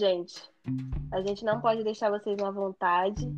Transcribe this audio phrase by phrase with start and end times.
[0.00, 0.42] gente,
[1.12, 3.30] a gente não pode deixar vocês na vontade.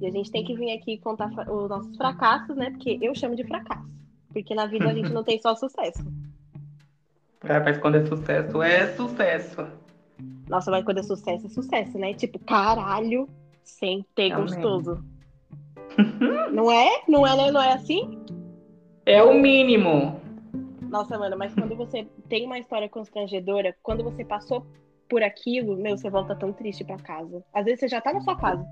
[0.00, 2.70] E a gente tem que vir aqui contar os nossos fracassos, né?
[2.70, 3.90] Porque eu chamo de fracasso.
[4.32, 6.04] Porque na vida a gente não tem só sucesso.
[7.42, 9.66] É, mas quando é sucesso, é sucesso.
[10.48, 12.14] Nossa, mas quando é sucesso, é sucesso, né?
[12.14, 13.28] Tipo, caralho,
[13.64, 15.02] sem ter é gostoso.
[16.52, 17.02] não é?
[17.08, 17.50] Não é, né?
[17.50, 18.22] Não é assim?
[19.04, 20.20] É o mínimo.
[20.82, 24.64] Nossa, mano, mas quando você tem uma história constrangedora, quando você passou
[25.08, 27.42] por aquilo, meu, você volta tão triste para casa.
[27.52, 28.64] Às vezes você já tá na sua casa.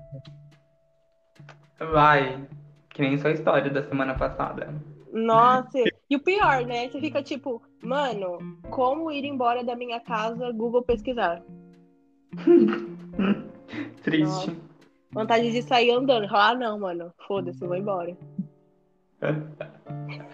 [1.79, 2.47] Vai.
[2.89, 4.73] Que nem sua história da semana passada.
[5.11, 6.89] Nossa, e o pior, né?
[6.89, 8.37] Você fica tipo, mano,
[8.69, 11.41] como ir embora da minha casa, Google pesquisar.
[14.03, 14.51] Triste.
[14.51, 14.55] Nossa.
[15.11, 16.27] Vontade de sair andando.
[16.29, 17.13] Ah, não, mano.
[17.25, 18.17] Foda-se, vou embora.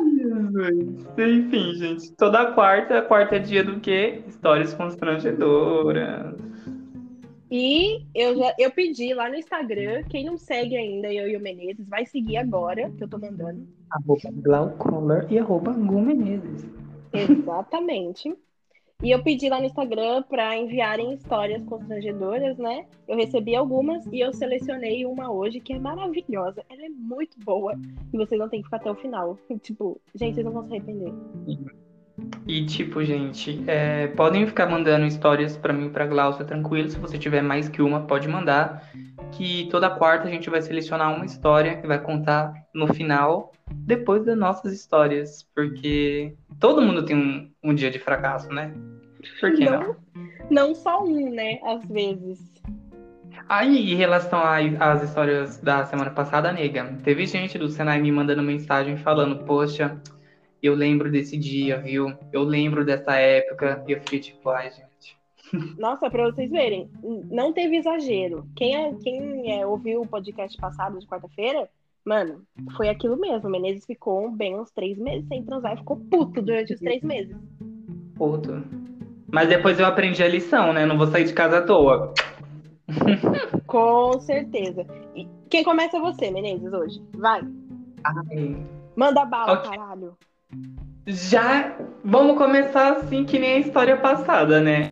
[0.00, 1.28] Ai.
[1.28, 2.12] Enfim, gente.
[2.12, 4.22] Toda quarta, quarta é dia do quê?
[4.26, 6.34] Histórias constrangedoras.
[7.50, 11.40] E eu já eu pedi lá no Instagram, quem não segue ainda, eu e o
[11.40, 13.66] Menezes, vai seguir agora, que eu tô mandando.
[13.90, 16.64] Arroba Glaucolor e arroba Gu Menezes.
[17.12, 18.32] Exatamente.
[19.02, 22.84] E eu pedi lá no Instagram para enviarem histórias constrangedoras, né?
[23.08, 26.62] Eu recebi algumas e eu selecionei uma hoje que é maravilhosa.
[26.68, 27.78] Ela é muito boa
[28.12, 29.38] e vocês não têm que ficar até o final.
[29.62, 31.14] Tipo, gente, vocês não vão se arrepender.
[32.46, 36.90] E tipo, gente, é, podem ficar mandando histórias para mim, para Glaucia, tranquilo.
[36.90, 38.86] Se você tiver mais que uma, pode mandar.
[39.32, 44.24] Que toda quarta a gente vai selecionar uma história que vai contar no final, depois
[44.24, 48.74] das nossas histórias, porque todo mundo tem um, um dia de fracasso, né?
[49.40, 49.80] Por que não?
[49.80, 49.96] Não,
[50.50, 51.58] não só um, né?
[51.64, 52.50] Às vezes.
[53.48, 54.40] Aí, em relação
[54.78, 60.00] às histórias da semana passada, nega, teve gente do Senai me mandando mensagem falando, poxa,
[60.62, 62.12] eu lembro desse dia, viu?
[62.32, 63.82] Eu lembro dessa época.
[63.88, 64.89] E eu fiquei tipo, ai, gente.
[65.78, 66.90] Nossa, pra vocês verem,
[67.30, 68.46] não teve exagero.
[68.56, 71.68] Quem, é, quem é, ouviu o podcast passado de quarta-feira,
[72.04, 72.42] mano,
[72.76, 73.48] foi aquilo mesmo.
[73.48, 77.02] O Menezes ficou bem uns três meses sem transar e ficou puto durante os três
[77.02, 77.36] meses.
[78.14, 78.62] Puto.
[79.32, 80.84] Mas depois eu aprendi a lição, né?
[80.86, 82.12] Não vou sair de casa à toa.
[83.66, 84.84] Com certeza.
[85.14, 87.02] E quem começa é você, Menezes, hoje.
[87.14, 87.42] Vai.
[88.04, 88.56] Ai.
[88.96, 89.70] Manda bala, okay.
[89.70, 90.16] caralho.
[91.06, 94.90] Já vamos começar assim que nem a história passada, né?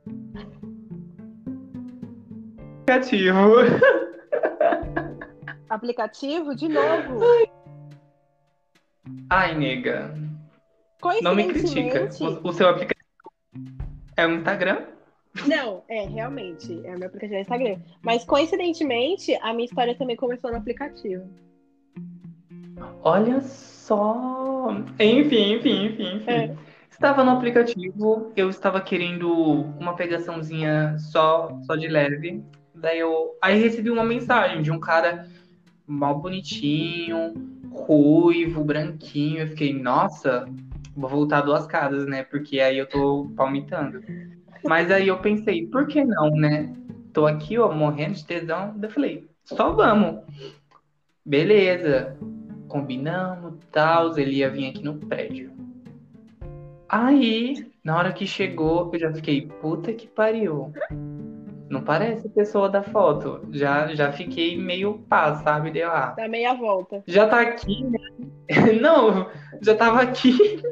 [2.88, 3.36] Aplicativo.
[5.68, 7.20] Aplicativo de novo?
[9.28, 10.14] Ai, nega.
[11.20, 12.08] Não me critica.
[12.18, 13.04] O, o seu aplicativo
[14.16, 14.86] é o Instagram?
[15.46, 16.80] Não, é, realmente.
[16.86, 17.76] É o meu aplicativo é Instagram.
[18.00, 21.28] Mas coincidentemente, a minha história também começou no aplicativo.
[23.02, 24.70] Olha só.
[24.98, 26.30] Enfim, enfim, enfim, enfim.
[26.30, 26.56] É.
[26.90, 29.30] Estava no aplicativo, eu estava querendo
[29.78, 32.42] uma pegaçãozinha só, só de leve.
[32.80, 33.36] Daí eu.
[33.42, 35.28] Aí recebi uma mensagem de um cara
[35.86, 37.34] mal bonitinho,
[37.70, 39.40] ruivo, branquinho.
[39.40, 40.46] Eu fiquei, nossa,
[40.96, 42.22] vou voltar duas casas, né?
[42.22, 44.02] Porque aí eu tô palmitando.
[44.64, 46.72] Mas aí eu pensei, por que não, né?
[47.12, 48.74] Tô aqui, ó, morrendo de tesão.
[48.80, 50.22] Eu falei, só vamos.
[51.24, 52.16] Beleza.
[52.68, 54.16] Combinamos, tal.
[54.18, 55.52] Ele ia vir aqui no prédio.
[56.88, 60.72] Aí, na hora que chegou, eu já fiquei, puta que pariu.
[61.68, 63.46] Não parece a pessoa da foto.
[63.50, 65.70] Já, já fiquei meio pá, sabe?
[65.70, 66.14] Deu ah.
[66.16, 67.02] Dá meia volta.
[67.06, 67.98] Já tá aqui, né?
[68.80, 69.30] Não,
[69.60, 70.62] já tava aqui.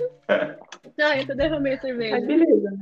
[0.96, 2.16] Não, eu tô derramei a cerveja.
[2.16, 2.78] Aí, beleza.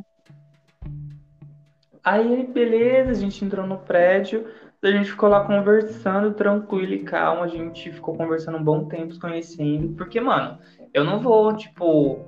[2.04, 4.46] Aí, beleza, a gente entrou no prédio.
[4.82, 7.42] A gente ficou lá conversando, tranquilo e calmo.
[7.42, 9.94] A gente ficou conversando um bom tempo, se conhecendo.
[9.96, 10.58] Porque, mano,
[10.92, 12.20] eu não vou, tipo,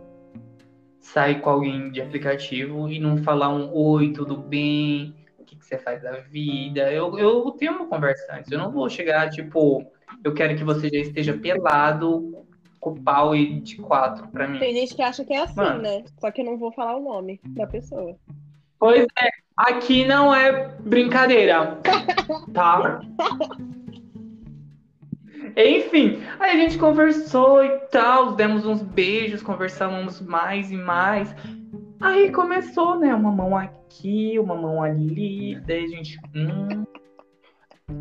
[1.00, 5.14] sair com alguém de aplicativo e não falar um oi, tudo bem?
[5.46, 6.92] Que, que você faz da vida.
[6.92, 8.50] Eu, eu tenho uma conversa antes.
[8.50, 9.86] Eu não vou chegar, tipo,
[10.22, 12.44] eu quero que você já esteja pelado
[12.80, 14.58] com o pau e de quatro pra mim.
[14.58, 15.82] Tem gente que acha que é assim, Mano.
[15.82, 16.04] né?
[16.20, 18.16] Só que eu não vou falar o nome da pessoa.
[18.78, 21.80] Pois é, aqui não é brincadeira,
[22.52, 23.00] tá?
[25.56, 31.34] Enfim, aí a gente conversou e tal, demos uns beijos, conversamos mais e mais.
[32.00, 33.14] Aí começou, né?
[33.14, 36.18] Uma mão aqui, uma mão ali, daí a gente.
[36.34, 36.84] Hum.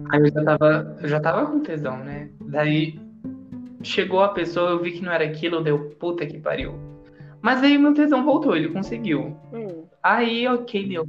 [0.10, 2.30] Aí eu já tava, eu já tava com tesão, né?
[2.42, 3.00] Daí
[3.84, 6.80] chegou a pessoa, eu vi que não era aquilo, deu puta que pariu.
[7.42, 9.38] Mas aí meu tesão voltou, ele conseguiu.
[9.54, 9.86] Hum.
[10.02, 11.06] Aí, ok, deu.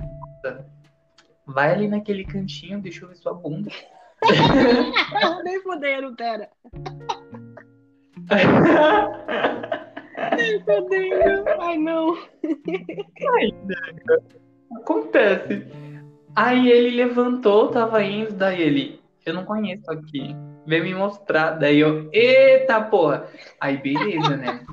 [1.46, 3.70] Vai ali naquele cantinho, deixa eu ver sua bunda.
[5.44, 6.48] Nem fudendo, pera.
[10.64, 11.44] Fudendo.
[11.60, 12.16] Ai, não.
[13.38, 13.50] Ai.
[14.76, 15.66] Acontece.
[16.34, 20.36] Aí ele levantou, tava indo, daí ele, eu não conheço aqui.
[20.66, 21.52] Vem me mostrar.
[21.52, 23.28] Daí eu, eita porra!
[23.60, 24.64] Aí beleza, né?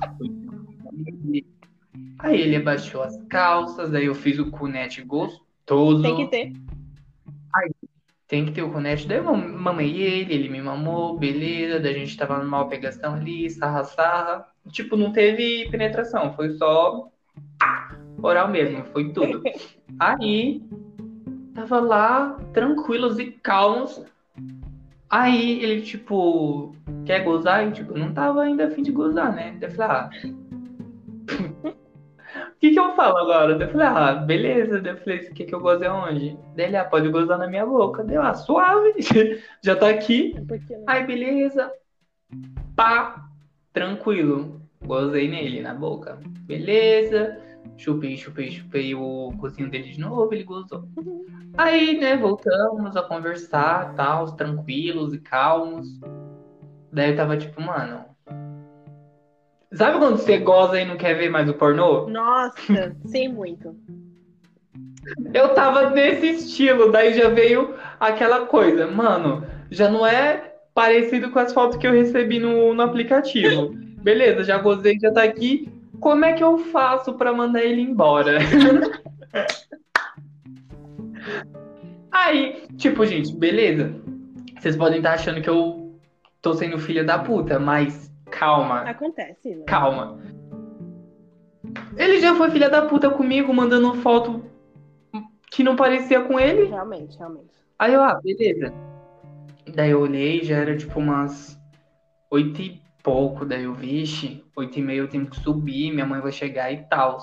[2.18, 6.02] Aí ele abaixou as calças, daí eu fiz o cunete gostoso.
[6.02, 6.52] Tem que ter.
[7.54, 7.70] Aí,
[8.26, 11.98] tem que ter o cunete, daí eu mamei ele, ele me mamou, beleza, daí a
[11.98, 14.53] gente tava numa pegação ali, sarra, sarra.
[14.70, 17.08] Tipo, não teve penetração, foi só
[18.22, 19.42] oral mesmo, foi tudo.
[19.98, 20.62] Aí,
[21.54, 24.02] tava lá, tranquilos e calmos.
[25.08, 26.74] Aí ele, tipo,
[27.04, 27.68] quer gozar?
[27.68, 29.56] E, tipo, não tava ainda afim de gozar, né?
[29.60, 30.10] Daí eu falei, ah.
[32.50, 33.54] O que que eu falo agora?
[33.54, 34.80] Daí eu falei, ah, beleza.
[34.80, 36.36] Daí eu falei, o que que eu gozei aonde?
[36.56, 38.02] Daí ele, ah, pode gozar na minha boca.
[38.02, 38.94] Daí eu, ah, suave.
[39.62, 40.34] Já tá aqui.
[40.88, 41.70] Aí, beleza.
[42.74, 43.23] Pá,
[43.74, 44.62] tranquilo.
[44.82, 46.18] Gozei nele, na boca.
[46.40, 47.38] Beleza.
[47.76, 50.88] Chupei, chupei, chupei o cozinho dele de novo, ele gozou.
[51.56, 55.88] Aí, né, voltamos a conversar, tal, tranquilos e calmos.
[56.92, 58.04] Daí eu tava tipo, mano.
[59.72, 62.06] Sabe quando você goza e não quer ver mais o pornô?
[62.08, 63.74] Nossa, sei muito.
[65.32, 71.38] Eu tava nesse estilo, daí já veio aquela coisa, mano, já não é parecido com
[71.38, 73.70] as fotos que eu recebi no, no aplicativo.
[74.02, 75.72] Beleza, já gozei, já tá aqui.
[76.00, 78.38] Como é que eu faço para mandar ele embora?
[82.10, 83.94] Aí, tipo, gente, beleza.
[84.58, 85.96] Vocês podem estar achando que eu
[86.42, 88.80] tô sendo filha da puta, mas calma.
[88.82, 89.64] Acontece, né?
[89.66, 90.18] Calma.
[91.96, 94.44] Ele já foi filha da puta comigo, mandando foto
[95.50, 96.64] que não parecia com ele.
[96.64, 97.54] Realmente, realmente.
[97.78, 98.72] Aí eu, ah, beleza.
[99.72, 101.58] Daí eu olhei, já era tipo umas
[102.30, 106.20] oito e pouco, daí eu, vixe, oito e meia eu tenho que subir, minha mãe
[106.20, 107.18] vai chegar e tal.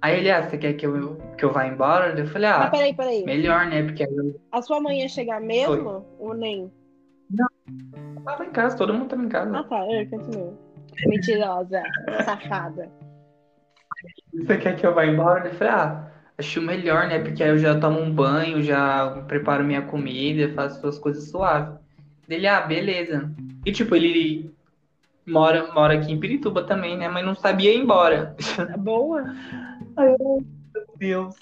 [0.00, 2.18] Aí ele, ah, você quer que eu, que eu vá embora?
[2.18, 3.24] Eu falei, ah, peraí, peraí.
[3.24, 3.82] melhor, né?
[3.82, 6.72] Porque aí eu A sua mãe ia chegar mesmo ou nem?
[8.24, 9.58] tava em casa, todo mundo tava em casa.
[9.58, 9.84] Ah, tá.
[9.86, 10.56] É, continua.
[11.06, 11.82] Mentirosa,
[12.24, 12.90] safada.
[14.32, 15.48] Você quer que eu vá embora?
[15.48, 17.18] Eu falei, ah, acho melhor, né?
[17.18, 21.78] Porque aí eu já tomo um banho, já preparo minha comida, faço as coisas suaves.
[22.28, 23.30] Ele, ah, beleza.
[23.66, 24.50] E tipo, ele
[25.26, 27.08] mora, mora aqui em Pirituba também, né?
[27.08, 28.36] Mas não sabia ir embora.
[28.78, 29.24] Boa.
[29.96, 30.44] Ai, meu
[30.96, 31.36] Deus.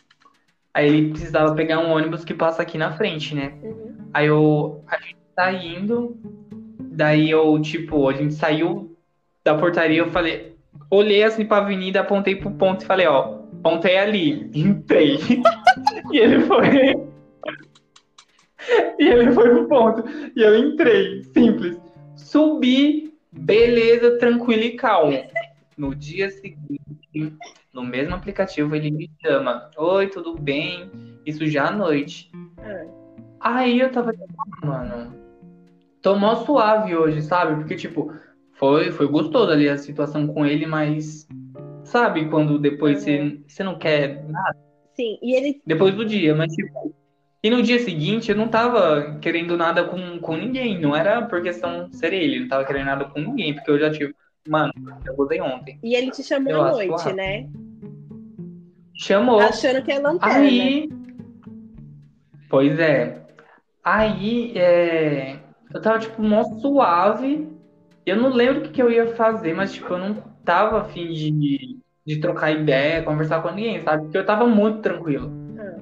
[0.73, 3.55] Aí ele precisava pegar um ônibus que passa aqui na frente, né?
[3.63, 3.97] Uhum.
[4.13, 6.17] Aí eu, a gente tá indo,
[6.81, 8.97] daí eu, tipo, a gente saiu
[9.45, 10.57] da portaria, eu falei,
[10.91, 15.19] olhei assim pra avenida, apontei pro ponto e falei, ó, ponto é ali, entrei.
[16.13, 16.95] e ele foi.
[18.99, 20.05] e ele foi pro ponto.
[20.35, 21.81] E eu entrei, simples.
[22.15, 25.23] Subi, beleza, tranquilo e calmo.
[25.77, 27.37] No dia seguinte,
[27.73, 29.71] no mesmo aplicativo, ele me chama.
[29.77, 30.91] Oi, tudo bem?
[31.25, 32.31] Isso já à noite.
[32.59, 32.87] É.
[33.41, 35.15] Aí eu tava tipo, ah, mano,
[36.01, 37.57] tô mó suave hoje, sabe?
[37.57, 38.13] Porque, tipo,
[38.53, 41.29] foi, foi gostoso ali a situação com ele, mas
[41.87, 44.57] sabe quando depois você, você não quer nada?
[44.95, 45.63] Sim, e ele.
[45.67, 46.95] Depois do dia, mas tipo.
[47.43, 50.81] E no dia seguinte eu não tava querendo nada com, com ninguém.
[50.81, 53.91] Não era por questão ser ele, não tava querendo nada com ninguém, porque eu já
[53.91, 54.15] tive.
[54.49, 54.73] Mano,
[55.05, 55.79] eu gozei ontem.
[55.83, 57.49] E ele te chamou Eu à noite, né?
[58.95, 59.41] Chamou.
[59.41, 60.39] Achando que é lanterna.
[60.39, 60.89] Aí.
[62.49, 63.23] Pois é.
[63.85, 65.39] Aí, é,
[65.73, 67.49] eu tava, tipo, mó suave.
[68.05, 70.15] Eu não lembro o que, que eu ia fazer, mas, tipo, eu não
[70.47, 74.05] tava afim de, de trocar ideia, conversar com ninguém, sabe?
[74.05, 75.31] Porque eu tava muito tranquilo.
[75.59, 75.77] Ah.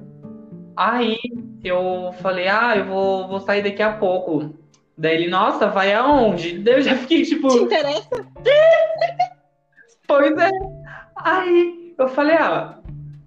[0.75, 1.17] Aí
[1.63, 4.53] eu falei, ah, eu vou, vou sair daqui a pouco.
[4.97, 6.59] Daí ele, nossa, vai aonde?
[6.59, 8.09] Daí eu já fiquei, tipo, Te interessa?
[10.07, 10.51] Pois é.
[11.15, 12.77] Aí eu falei, ah,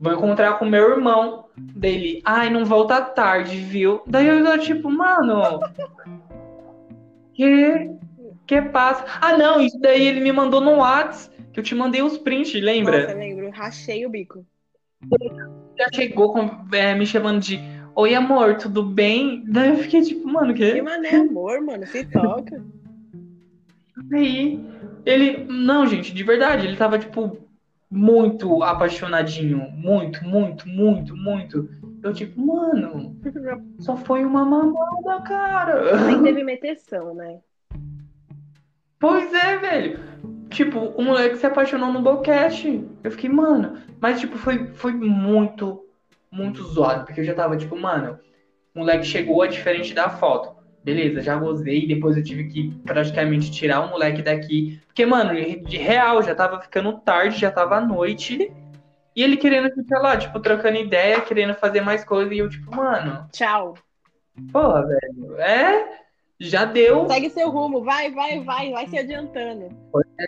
[0.00, 1.46] vou encontrar com meu irmão.
[1.56, 4.00] Dele, ai, não volta tarde, viu?
[4.06, 5.58] Daí eu tô tipo, mano.
[7.34, 7.90] Que.
[8.48, 9.04] Que passa?
[9.20, 12.54] Ah, não, isso daí ele me mandou no Whats, que eu te mandei os prints,
[12.54, 13.02] lembra?
[13.02, 13.50] Nossa, lembro.
[13.50, 14.44] Rachei o bico.
[15.78, 17.60] Já chegou com- é, me chamando de
[17.94, 19.44] Oi, amor, tudo bem?
[19.46, 20.80] Daí eu fiquei tipo, mano, Que que.
[20.82, 21.86] mané, amor, mano.
[21.86, 22.64] Se toca.
[24.14, 24.58] Aí
[25.04, 25.44] ele.
[25.44, 27.36] Não, gente, de verdade, ele tava, tipo,
[27.90, 29.58] muito apaixonadinho.
[29.72, 31.68] Muito, muito, muito, muito.
[32.02, 33.14] Eu, tipo, mano,
[33.80, 36.06] só foi uma mamada, cara.
[36.06, 37.40] Nem teve meteção, né?
[38.98, 40.00] Pois é, velho.
[40.50, 42.84] Tipo, o moleque se apaixonou no boquete.
[43.02, 43.78] Eu fiquei, mano.
[44.00, 45.84] Mas, tipo, foi, foi muito,
[46.30, 47.04] muito zoado.
[47.04, 48.18] Porque eu já tava, tipo, mano,
[48.74, 50.56] o moleque chegou é diferente da foto.
[50.82, 51.86] Beleza, já gozei.
[51.86, 54.80] Depois eu tive que praticamente tirar o moleque daqui.
[54.86, 58.52] Porque, mano, de real, já tava ficando tarde, já tava à noite.
[59.14, 62.32] E ele querendo ficar lá, tipo, trocando ideia, querendo fazer mais coisa.
[62.32, 63.28] E eu, tipo, mano.
[63.32, 63.74] Tchau.
[64.52, 65.36] Porra, velho.
[65.38, 66.07] É.
[66.40, 67.08] Já deu.
[67.08, 69.68] Segue seu rumo, vai, vai, vai, vai se adiantando.
[69.90, 70.26] Pois é.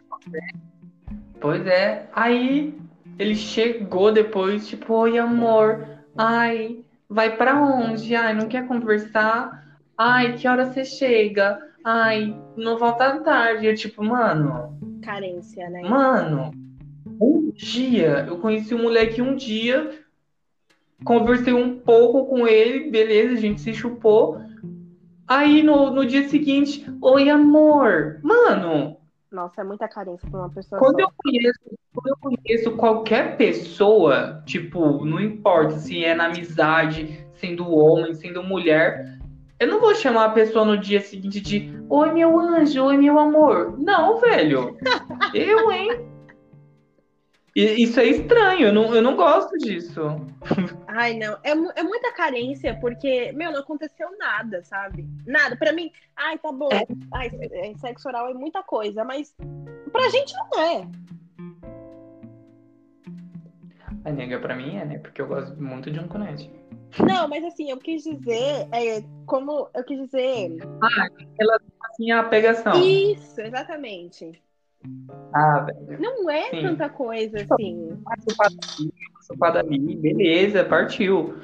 [1.41, 2.09] Pois é.
[2.13, 2.75] Aí
[3.19, 5.87] ele chegou depois, tipo, oi amor.
[6.17, 8.15] Ai, vai pra onde?
[8.17, 9.79] Ai, não quer conversar?
[9.97, 11.61] Ai, que hora você chega?
[11.85, 13.67] Ai, não volta tarde.
[13.67, 14.79] Eu, tipo, mano.
[15.03, 15.83] Carência, né?
[15.83, 16.51] Mano,
[17.21, 19.99] um dia, eu conheci um moleque um dia,
[21.05, 24.41] conversei um pouco com ele, beleza, a gente se chupou.
[25.31, 28.19] Aí no, no dia seguinte, oi amor.
[28.21, 28.97] Mano.
[29.31, 30.81] Nossa, é muita carência pra uma pessoa.
[30.81, 31.61] Quando eu, conheço,
[31.95, 38.43] quando eu conheço qualquer pessoa, tipo, não importa se é na amizade, sendo homem, sendo
[38.43, 39.21] mulher,
[39.61, 43.17] eu não vou chamar a pessoa no dia seguinte de Oi, meu anjo, oi, meu
[43.17, 43.79] amor.
[43.79, 44.77] Não, velho.
[45.33, 46.10] eu, hein?
[47.55, 50.01] Isso é estranho, eu não, eu não gosto disso.
[50.87, 51.35] Ai, não.
[51.43, 55.09] É, é muita carência, porque, meu, não aconteceu nada, sabe?
[55.27, 55.57] Nada.
[55.57, 56.69] Pra mim, ai, tá bom.
[56.73, 56.87] É.
[57.13, 59.35] Ai, é, sexo oral é muita coisa, mas
[59.93, 60.89] pra gente não é.
[64.05, 64.99] A nega, pra mim é, né?
[64.99, 66.51] Porque eu gosto muito de um conete.
[66.99, 70.57] Não, mas assim, eu quis dizer, é, como eu quis dizer.
[70.83, 72.83] Ah, ela assim a pegação.
[72.83, 74.41] Isso, exatamente.
[75.35, 76.01] Ah, velho.
[76.01, 76.63] Não é Sim.
[76.63, 78.03] tanta coisa assim.
[78.37, 81.35] Passou ali, beleza, partiu.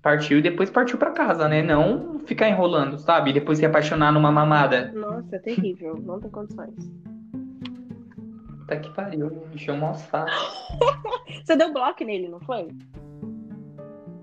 [0.00, 1.62] Partiu e depois partiu para casa, né?
[1.62, 3.32] Não ficar enrolando, sabe?
[3.32, 4.92] depois se apaixonar numa mamada.
[4.94, 5.96] Nossa, é terrível.
[6.00, 6.74] Não tem condições.
[8.66, 10.30] Tá que pariu, encheu um saco.
[11.44, 12.68] Você deu bloco nele, não foi?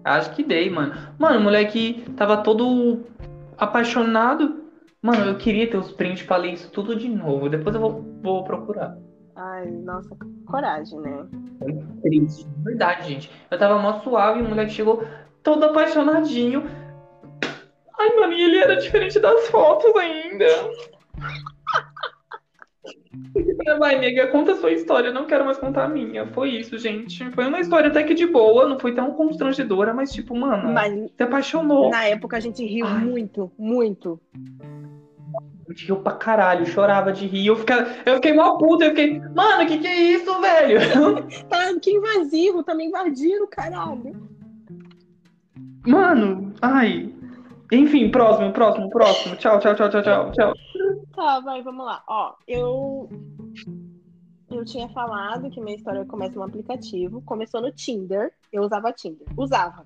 [0.04, 0.94] Acho que dei, mano.
[1.18, 3.04] Mano, o moleque tava todo
[3.58, 4.63] apaixonado.
[5.04, 7.50] Mano, eu queria ter os prints pra ler isso tudo de novo.
[7.50, 8.98] Depois eu vou, vou procurar.
[9.36, 11.28] Ai, nossa, coragem, né?
[11.60, 13.32] Foi triste, de verdade, gente.
[13.52, 15.04] Eu tava mó suave e o moleque chegou
[15.44, 16.64] todo apaixonadinho.
[18.00, 20.46] Ai, mano, e ele era diferente das fotos ainda.
[23.80, 26.26] Vai, amiga, conta a sua história, eu não quero mais contar a minha.
[26.28, 27.30] Foi isso, gente.
[27.32, 31.12] Foi uma história até que de boa, não foi tão constrangedora, mas tipo, mano, mas,
[31.12, 31.90] se apaixonou.
[31.90, 33.04] Na época a gente riu Ai.
[33.04, 34.20] muito, muito.
[35.74, 37.48] Gente riu pra caralho, chorava de rir.
[37.48, 40.80] Eu, fica, eu fiquei mó puta, eu fiquei, mano, que que é isso, velho?
[41.50, 44.16] tá, que invasivo, tá me invadindo, caralho.
[45.88, 47.12] Mano, ai.
[47.72, 49.36] Enfim, próximo, próximo, próximo.
[49.38, 50.54] Tchau, tchau, tchau, tchau, tchau, tchau.
[51.16, 52.04] Tá, vai, vamos lá.
[52.08, 53.10] Ó, eu.
[54.52, 57.20] Eu tinha falado que minha história começa no aplicativo.
[57.24, 58.32] Começou no Tinder.
[58.52, 59.26] Eu usava Tinder.
[59.36, 59.84] Usava.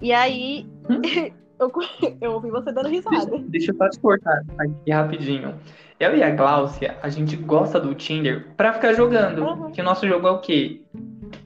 [0.00, 0.64] E aí.
[0.88, 1.02] Hum?
[1.62, 1.72] eu,
[2.20, 3.26] eu ouvi você dando risada.
[3.26, 5.54] Deixa, deixa eu só te cortar aqui rapidinho.
[5.98, 9.44] Eu e a Gláucia, a gente gosta do Tinder pra ficar jogando.
[9.44, 9.70] Uhum.
[9.70, 10.82] Que o nosso jogo é o quê?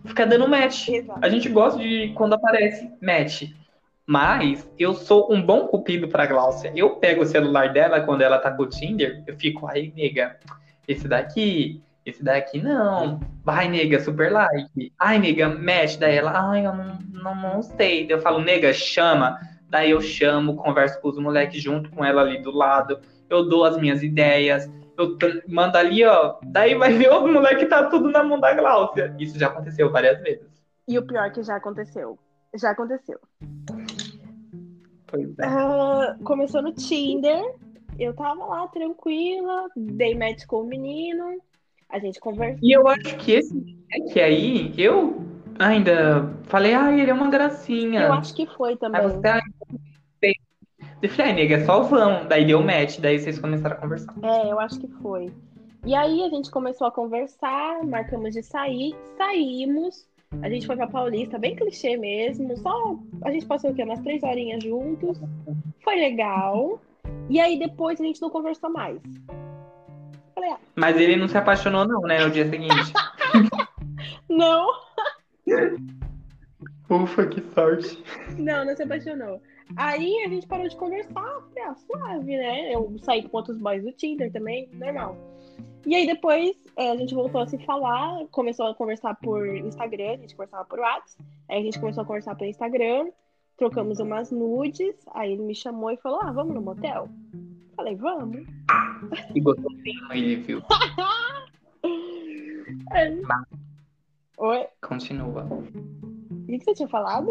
[0.05, 0.89] Ficar dando match.
[0.89, 1.21] Exato.
[1.23, 3.51] A gente gosta de quando aparece match.
[4.07, 6.73] Mas eu sou um bom cupido pra Gláucia.
[6.75, 10.37] Eu pego o celular dela quando ela tá com o Tinder, eu fico, ai, nega,
[10.87, 13.21] esse daqui, esse daqui não.
[13.45, 14.93] Vai, nega, super like.
[14.99, 15.99] Ai, nega, mexe.
[15.99, 18.07] Daí ela, ai, eu não, não, não sei.
[18.09, 19.39] Eu falo, nega, chama.
[19.77, 22.99] Daí eu chamo, converso com os moleques junto com ela ali do lado.
[23.29, 24.67] Eu dou as minhas ideias.
[24.97, 26.37] Eu mando ali, ó.
[26.45, 29.15] Daí vai ver o moleque tá tudo na mão da Gláucia.
[29.19, 30.47] Isso já aconteceu várias vezes.
[30.89, 32.19] E o pior que já aconteceu.
[32.55, 33.21] Já aconteceu.
[35.09, 35.47] Pois é.
[35.47, 37.45] Uh, começou no Tinder.
[37.99, 41.39] Eu tava lá tranquila, dei match com o menino,
[41.91, 42.61] a gente conversou.
[42.63, 45.23] E eu acho que esse é que aí eu
[45.59, 48.03] ainda falei, ah, ele é uma gracinha.
[48.03, 49.01] Eu acho que foi também.
[49.01, 49.41] Aí você, ah,
[51.03, 52.27] eu falei, ah, nega, é só vão.
[52.27, 54.15] Daí deu match, daí vocês começaram a conversar.
[54.23, 55.33] É, eu acho que foi.
[55.85, 60.07] E aí a gente começou a conversar, marcamos de sair, saímos.
[60.43, 62.57] A gente foi pra Paulista, bem clichê mesmo.
[62.57, 63.85] Só a gente passou o quê?
[63.85, 65.21] Umas três horinhas juntos.
[65.85, 66.81] Foi legal.
[67.29, 69.01] E aí depois a gente não conversou mais.
[70.35, 70.59] Falei, ah.
[70.75, 72.25] Mas ele não se apaixonou, não, né?
[72.25, 72.93] No dia seguinte.
[74.29, 74.69] não.
[76.91, 78.03] Ufa, que sorte.
[78.37, 79.41] Não, não se apaixonou.
[79.75, 81.13] Aí a gente parou de conversar.
[81.13, 82.75] Falei, ah, suave, né?
[82.75, 85.17] Eu saí com outros boys do Tinder também, normal.
[85.87, 90.15] E aí depois é, a gente voltou a se falar, começou a conversar por Instagram,
[90.15, 93.09] a gente conversava por WhatsApp, aí a gente começou a conversar pelo Instagram,
[93.57, 97.09] trocamos umas nudes, aí ele me chamou e falou, ah, vamos no motel?
[97.77, 98.45] Falei, vamos.
[99.33, 100.61] E gostosinho ele, viu?
[102.93, 103.17] é.
[104.39, 104.67] Oi?
[104.83, 105.45] Continua.
[105.45, 105.63] O
[106.47, 107.31] que você tinha falado?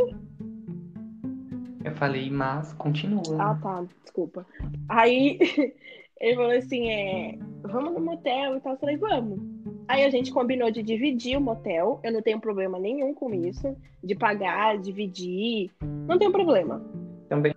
[1.86, 3.22] Eu falei, mas continua.
[3.39, 4.46] Ah, tá, desculpa.
[4.89, 5.39] Aí
[6.20, 8.74] Ele falou assim, é, vamos no motel e tal.
[8.74, 9.39] Eu falei, vamos.
[9.88, 12.00] Aí a gente combinou de dividir o motel.
[12.04, 13.75] Eu não tenho problema nenhum com isso.
[14.04, 15.72] De pagar, dividir.
[16.08, 16.82] Não tem problema.
[17.27, 17.54] Também.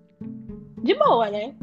[0.82, 1.54] De boa, né?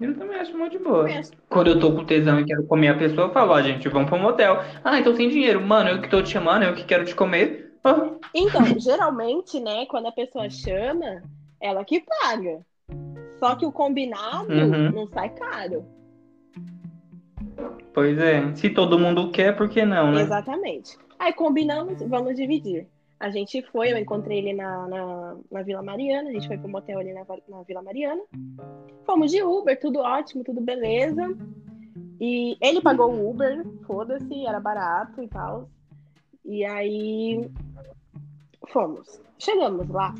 [0.00, 1.06] Eu também acho muito de boa.
[1.48, 4.08] Quando eu tô com tesão e quero comer a pessoa, eu falo, ó, gente, vamos
[4.08, 4.58] pro motel.
[4.82, 5.60] Ah, então sem dinheiro.
[5.60, 7.67] Mano, eu que tô te chamando, eu que quero te comer.
[8.34, 11.22] Então, geralmente, né, quando a pessoa chama,
[11.60, 12.60] ela que paga.
[13.38, 14.90] Só que o combinado Uhum.
[14.92, 15.84] não sai caro.
[17.94, 18.54] Pois é.
[18.54, 20.22] Se todo mundo quer, por que não, né?
[20.22, 20.96] Exatamente.
[21.18, 22.86] Aí combinamos, vamos dividir.
[23.18, 26.68] A gente foi, eu encontrei ele na, na, na Vila Mariana, a gente foi pro
[26.68, 28.22] motel ali na, na Vila Mariana.
[29.04, 31.36] Fomos de Uber, tudo ótimo, tudo beleza.
[32.20, 35.68] E ele pagou o Uber, foda-se, era barato e tal.
[36.44, 37.48] E aí
[38.68, 39.20] fomos.
[39.38, 40.14] Chegamos lá.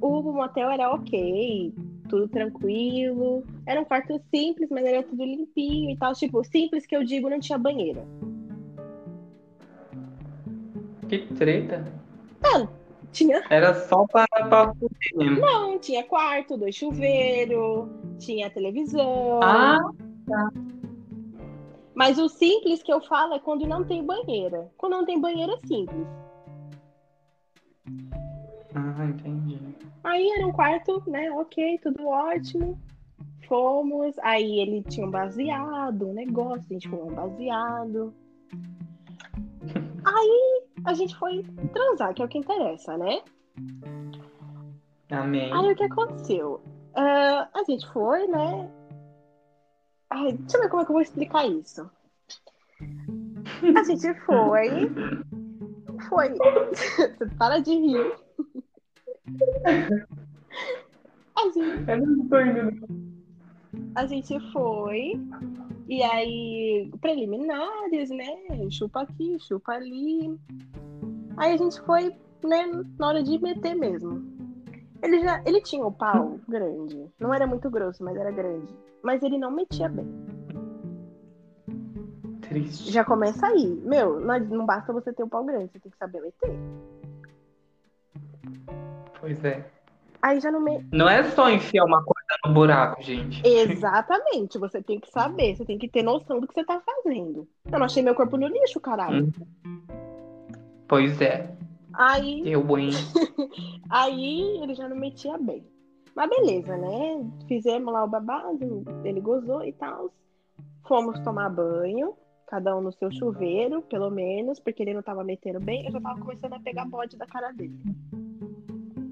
[0.00, 1.72] O motel era ok,
[2.08, 3.42] tudo tranquilo.
[3.66, 6.12] Era um quarto simples, mas era tudo limpinho e tal.
[6.12, 8.06] Tipo, simples que eu digo, não tinha banheira.
[11.08, 11.84] Que treta.
[13.14, 14.26] Tinha Era só fuder
[15.14, 15.40] mesmo.
[15.40, 19.40] Não, tinha quarto, dois chuveiros, tinha televisão.
[19.40, 19.78] Ah,
[21.94, 24.70] Mas o simples que eu falo é quando não tem banheira.
[24.76, 26.06] Quando não tem banheira, é simples.
[28.74, 29.58] ah, entendi.
[30.02, 31.30] Aí era um quarto, né?
[31.32, 32.78] Ok, tudo ótimo.
[33.48, 34.18] Fomos.
[34.22, 38.14] Aí ele tinha um baseado, um negócio, a gente comeu um baseado.
[40.04, 43.22] Aí a gente foi transar, que é o que interessa, né?
[45.10, 45.52] Amém.
[45.52, 46.60] Aí o que aconteceu?
[46.94, 48.70] Ah, a gente foi, né?
[50.14, 51.90] Ai, deixa eu ver como é que eu vou explicar isso.
[53.76, 54.88] A gente foi.
[56.08, 56.28] Foi.
[57.36, 58.12] Para de rir.
[61.36, 62.86] A gente, Eu não tô indo.
[63.96, 65.20] a gente foi.
[65.88, 68.36] E aí, preliminares, né?
[68.70, 70.38] Chupa aqui, chupa ali.
[71.36, 72.66] Aí a gente foi, né,
[72.98, 74.33] na hora de meter mesmo.
[75.04, 77.12] Ele já, ele tinha o pau grande.
[77.20, 78.74] Não era muito grosso, mas era grande.
[79.02, 80.08] Mas ele não metia bem.
[82.40, 82.90] Triste.
[82.90, 83.66] Já começa aí.
[83.84, 86.58] Meu, não, basta você ter o pau grande, você tem que saber meter.
[89.20, 89.66] Pois é.
[90.22, 90.82] Aí já não me...
[90.90, 93.46] Não é só enfiar uma coisa no buraco, gente.
[93.46, 97.46] Exatamente, você tem que saber, você tem que ter noção do que você tá fazendo.
[97.70, 99.30] Eu não achei meu corpo no lixo, caralho.
[100.88, 101.54] Pois é.
[101.96, 102.90] Aí, Eu, hein?
[103.90, 105.64] aí ele já não metia bem.
[106.14, 107.24] Mas beleza, né?
[107.48, 110.12] Fizemos lá o babado, ele gozou e tal.
[110.86, 112.14] Fomos tomar banho,
[112.46, 115.84] cada um no seu chuveiro, pelo menos, porque ele não tava metendo bem.
[115.86, 117.78] Eu já tava começando a pegar bode da cara dele.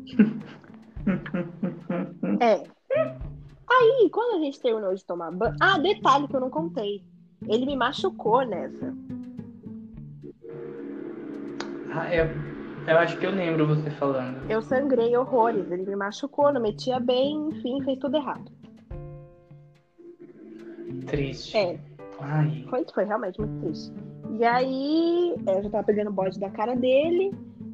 [2.40, 2.64] É.
[3.68, 5.54] Aí, quando a gente terminou de tomar banho.
[5.60, 7.04] Ah, detalhe que eu não contei.
[7.48, 8.94] Ele me machucou nessa.
[11.94, 12.26] Ah, eu,
[12.86, 14.50] eu acho que eu lembro você falando.
[14.50, 15.70] Eu sangrei horrores.
[15.70, 18.50] Ele me machucou, não metia bem, enfim, fez tudo errado.
[21.06, 21.56] Triste.
[21.56, 21.78] É,
[22.20, 22.66] Ai.
[22.68, 23.92] foi, foi realmente muito triste.
[24.38, 27.32] E aí, é, eu já tava pegando bode da cara dele.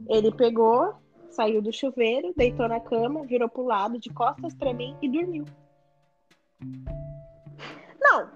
[0.08, 0.94] Ele pegou,
[1.30, 5.44] saiu do chuveiro, deitou na cama, virou pro lado, de costas pra mim e dormiu.
[8.00, 8.28] Não,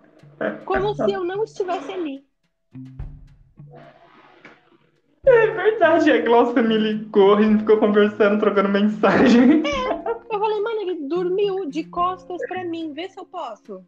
[0.65, 2.25] como se eu não estivesse ali.
[5.25, 9.63] É verdade, a Glaucia me ligou, a gente ficou conversando, trocando mensagem.
[10.33, 12.93] Eu falei, mano, ele dormiu de costas pra mim.
[12.93, 13.85] Vê se eu posso.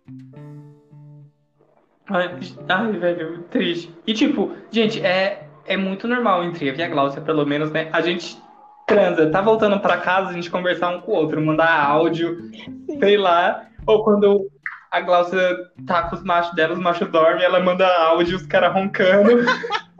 [2.06, 3.90] Ai, ai, velho, triste.
[4.06, 7.88] E tipo, gente, é, é muito normal entre eu e a Glaucia, pelo menos, né?
[7.92, 8.36] A gente
[8.86, 12.50] transa, tá voltando pra casa, a gente conversar um com o outro, mandar áudio,
[13.00, 13.66] sei lá.
[13.86, 14.46] Ou quando
[14.90, 18.74] a Glaucia tá com os machos dela, os machos dormem, ela manda áudio, os caras
[18.74, 19.44] roncando.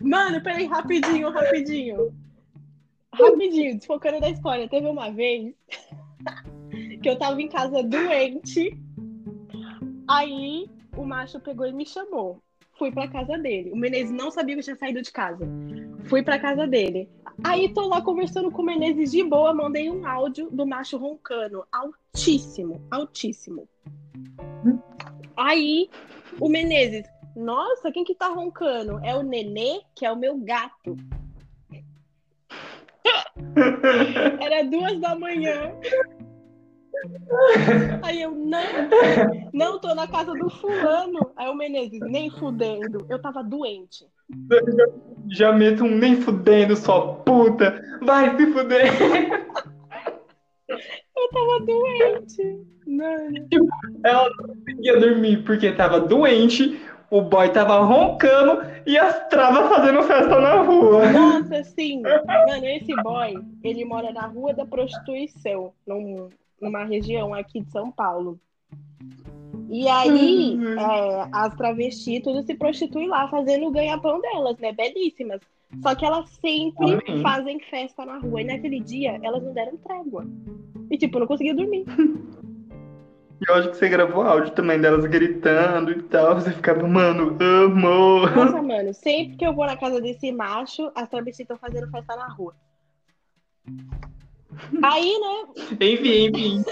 [0.00, 2.14] Mano, peraí, rapidinho, rapidinho.
[3.12, 4.68] Rapidinho, desfocando da história.
[4.68, 5.54] Teve uma vez
[7.02, 8.78] que eu tava em casa doente.
[10.08, 12.42] Aí o macho pegou e me chamou.
[12.78, 13.70] Fui pra casa dele.
[13.72, 15.46] O Menezes não sabia que eu tinha saído de casa.
[16.04, 17.08] Fui pra casa dele.
[17.42, 21.64] Aí tô lá conversando com o Menezes de boa, mandei um áudio do macho roncando.
[21.72, 23.68] Altíssimo, altíssimo.
[25.36, 25.88] Aí
[26.40, 29.00] o Menezes, nossa, quem que tá roncando?
[29.04, 30.96] É o Nenê, que é o meu gato.
[34.40, 35.72] Era duas da manhã.
[38.02, 38.62] Aí eu, não,
[39.52, 41.32] não, tô na casa do fulano.
[41.36, 43.06] Aí o Menezes, nem fudendo.
[43.10, 44.06] Eu tava doente.
[45.28, 47.82] Já meto um nem fudendo, sua puta.
[48.00, 48.86] Vai se fuder.
[50.68, 52.66] Eu tava doente.
[52.86, 53.48] Mano.
[54.04, 56.80] Ela não conseguia dormir porque tava doente.
[57.10, 61.10] O boy tava roncando e as travas fazendo festa na rua.
[61.12, 62.02] Nossa, sim.
[62.02, 66.28] Mano, esse boy, ele mora na Rua da Prostituição, num,
[66.60, 68.38] numa região aqui de São Paulo.
[69.70, 70.78] E aí, Uhum.
[70.78, 74.72] é, as travestis tudo se prostituem lá, fazendo o ganha-pão delas, né?
[74.72, 75.40] Belíssimas.
[75.82, 78.42] Só que elas sempre fazem festa na rua.
[78.42, 80.24] E naquele dia, elas não deram trégua.
[80.90, 81.84] E, tipo, eu não conseguia dormir.
[83.40, 86.34] E eu acho que você gravou áudio também delas gritando e tal.
[86.36, 88.34] Você ficava, mano, amor.
[88.36, 92.14] Nossa, mano, sempre que eu vou na casa desse macho, as travestis estão fazendo festa
[92.16, 92.54] na rua.
[94.82, 96.62] Aí, né, Enfim, enfim.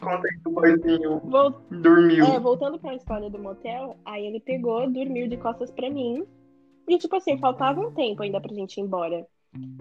[0.00, 2.24] Conta aí que o boyzinho vol- dormiu.
[2.26, 6.24] é, voltando pra história do motel, aí ele pegou, dormiu de costas pra mim.
[6.88, 9.26] E, tipo assim, faltava um tempo ainda pra gente ir embora.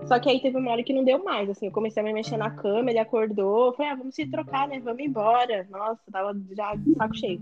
[0.05, 2.13] Só que aí teve uma hora que não deu mais, assim, eu comecei a me
[2.13, 5.67] mexer na cama, ele acordou, falei, ah, vamos se trocar, né, vamos embora.
[5.69, 7.41] Nossa, tava já de saco cheio.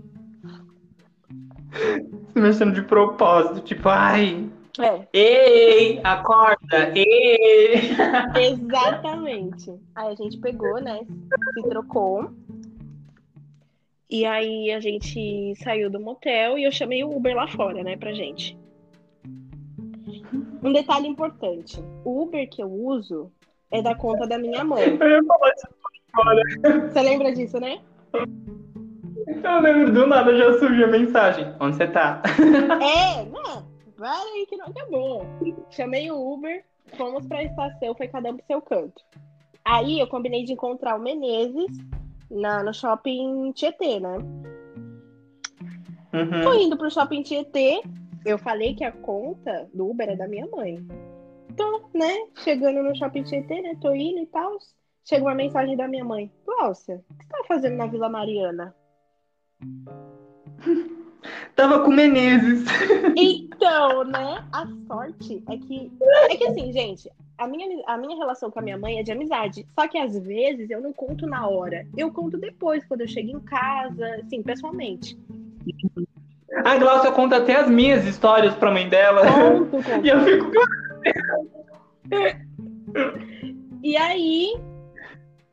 [2.32, 7.90] Se mexendo de propósito, tipo, ai, É, ei, acorda, ei.
[8.40, 9.70] Exatamente.
[9.94, 11.00] Aí a gente pegou, né?
[11.54, 12.30] Se trocou.
[14.08, 17.96] E aí a gente saiu do motel e eu chamei o Uber lá fora, né,
[17.96, 18.56] pra gente.
[20.64, 23.30] Um detalhe importante: o Uber que eu uso
[23.70, 24.96] é da conta da minha mãe.
[24.98, 25.68] Eu ia falar isso.
[26.90, 27.80] Você lembra disso, né?
[29.26, 31.54] Eu lembro do nada já surgiu a mensagem.
[31.60, 32.22] Onde você tá?
[32.80, 35.26] É, não, vai aí que não acabou.
[35.70, 36.64] Chamei o Uber,
[36.96, 39.02] fomos pra estação, foi cada um pro seu canto.
[39.64, 41.76] Aí eu combinei de encontrar o Menezes
[42.30, 44.16] na, no shopping Tietê, né?
[46.12, 46.42] Uhum.
[46.42, 47.82] Tô indo pro shopping Tietê.
[48.24, 50.84] Eu falei que a conta do Uber é da minha mãe.
[51.56, 52.26] Tô, né?
[52.36, 53.76] Chegando no shopping Tietê, né?
[53.80, 54.58] Tô indo e tal.
[55.04, 56.32] Chega uma mensagem da minha mãe.
[56.46, 58.74] Glaucia, o que você tá fazendo na Vila Mariana?
[61.54, 62.64] Tava com Menezes.
[63.16, 64.46] Então, né?
[64.52, 65.92] A sorte é que.
[66.30, 69.12] É que assim, gente, a minha, a minha relação com a minha mãe é de
[69.12, 69.66] amizade.
[69.74, 71.86] Só que às vezes eu não conto na hora.
[71.96, 75.18] Eu conto depois, quando eu chego em casa, assim, pessoalmente.
[76.64, 79.22] A Glaucia conta até as minhas histórias pra mãe dela.
[79.22, 79.84] Conto, conto.
[80.02, 80.50] E eu fico.
[83.82, 84.54] E aí,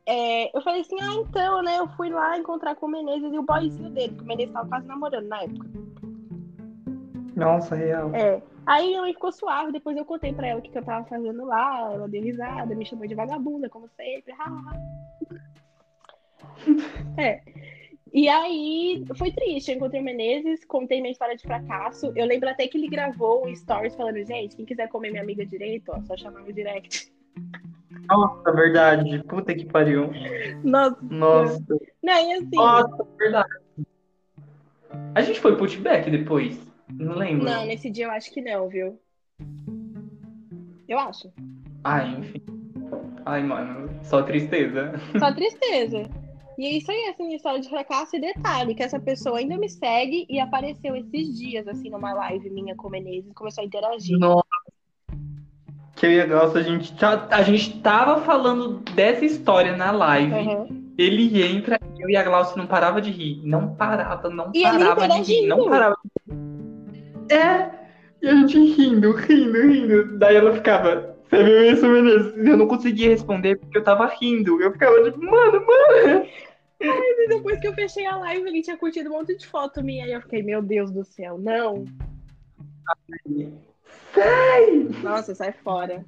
[0.06, 1.78] é, eu falei assim, ah, então, né?
[1.80, 4.70] Eu fui lá encontrar com o Menezes e o boyzinho dele, que o Menezes tava
[4.70, 5.68] quase namorando na época.
[7.36, 8.14] Nossa, real.
[8.14, 8.42] É.
[8.66, 11.06] Aí minha mãe ficou suave, depois eu contei pra ela o que, que eu tava
[11.06, 14.34] fazendo lá, ela deu risada, me chamou de vagabunda, como sempre.
[17.18, 17.42] é.
[18.14, 22.12] E aí foi triste, eu encontrei o Menezes, contei minha história de fracasso.
[22.14, 25.46] Eu lembro até que ele gravou um stories falando, gente, quem quiser comer minha amiga
[25.46, 27.12] direito, ó, só chamar no direct.
[28.08, 29.24] Nossa, verdade.
[29.24, 30.10] Puta que pariu.
[30.64, 30.98] Nossa.
[31.02, 31.80] Nossa.
[32.04, 32.56] Não, e assim.
[32.56, 33.50] Nossa, verdade.
[35.16, 36.60] A gente foi pro Outback depois?
[36.90, 37.46] Não lembro.
[37.46, 39.00] Não, nesse dia eu acho que não, viu?
[40.88, 41.32] Eu acho.
[41.84, 42.42] Ai, enfim.
[43.26, 44.92] Ai, mano, só tristeza.
[45.18, 46.10] Só tristeza.
[46.62, 49.68] E é isso aí, minha história de fracasso e detalhe, que essa pessoa ainda me
[49.68, 54.16] segue e apareceu esses dias, assim, numa live minha com o Menezes, começou a interagir.
[54.20, 54.46] Nossa.
[55.96, 60.32] Que e a Glaucia, a gente, tá- a gente tava falando dessa história na live.
[60.32, 60.94] Uhum.
[61.00, 63.42] Ele entra eu e a Glaucia não parava de rir.
[63.44, 65.48] Não parava, não E parava de rir.
[65.48, 65.98] Não parava
[66.28, 67.36] de rir.
[67.36, 67.72] É.
[68.22, 70.20] E a gente rindo, rindo, rindo.
[70.20, 72.38] Daí ela ficava, você viu isso, Menezes?
[72.38, 74.62] Eu não conseguia responder porque eu tava rindo.
[74.62, 76.26] Eu ficava tipo, mano, mano.
[77.28, 80.08] Depois que eu fechei a live, ele tinha curtido um monte de foto minha.
[80.08, 81.86] E eu fiquei, meu Deus do céu, não.
[84.14, 84.90] Sai!
[85.04, 86.04] Nossa, sai fora.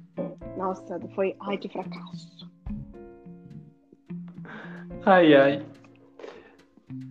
[0.56, 1.36] Nossa, foi.
[1.40, 2.50] Ai, que fracasso.
[5.06, 5.66] Ai, ai.